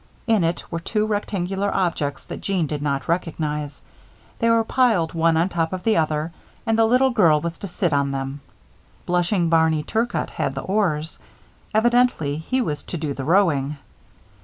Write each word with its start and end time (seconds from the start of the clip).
In 0.25 0.43
it 0.43 0.63
were 0.71 0.79
two 0.79 1.05
rectangular 1.05 1.71
objects 1.71 2.25
that 2.25 2.41
Jeanne 2.41 2.65
did 2.65 2.81
not 2.81 3.07
recognize. 3.07 3.83
They 4.39 4.49
were 4.49 4.63
piled 4.63 5.13
one 5.13 5.37
on 5.37 5.47
top 5.47 5.73
of 5.73 5.83
the 5.83 5.95
other, 5.97 6.31
and 6.65 6.75
the 6.75 6.85
little 6.87 7.11
girl 7.11 7.39
was 7.39 7.59
to 7.59 7.67
sit 7.67 7.93
on 7.93 8.09
them. 8.09 8.41
Blushing 9.05 9.47
Barney 9.49 9.83
Turcott 9.83 10.31
had 10.31 10.55
the 10.55 10.61
oars. 10.63 11.19
Evidently 11.71 12.37
he 12.37 12.61
was 12.61 12.81
to 12.81 12.97
do 12.97 13.13
the 13.13 13.23
rowing. 13.23 13.77